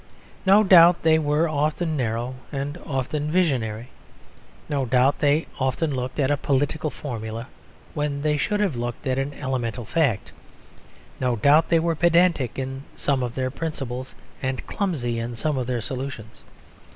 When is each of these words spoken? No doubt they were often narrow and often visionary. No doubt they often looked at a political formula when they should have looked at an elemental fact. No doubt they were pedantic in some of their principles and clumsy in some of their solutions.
No 0.47 0.63
doubt 0.63 1.03
they 1.03 1.19
were 1.19 1.47
often 1.47 1.95
narrow 1.95 2.33
and 2.51 2.79
often 2.87 3.31
visionary. 3.31 3.89
No 4.67 4.83
doubt 4.83 5.19
they 5.19 5.45
often 5.59 5.93
looked 5.95 6.19
at 6.19 6.31
a 6.31 6.37
political 6.37 6.89
formula 6.89 7.45
when 7.93 8.23
they 8.23 8.35
should 8.35 8.59
have 8.61 8.75
looked 8.75 9.05
at 9.05 9.19
an 9.19 9.31
elemental 9.35 9.85
fact. 9.85 10.31
No 11.19 11.35
doubt 11.35 11.69
they 11.69 11.77
were 11.77 11.93
pedantic 11.95 12.57
in 12.57 12.81
some 12.95 13.21
of 13.21 13.35
their 13.35 13.51
principles 13.51 14.15
and 14.41 14.65
clumsy 14.65 15.19
in 15.19 15.35
some 15.35 15.55
of 15.55 15.67
their 15.67 15.81
solutions. 15.81 16.41